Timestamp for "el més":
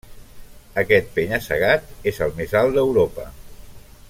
2.27-2.59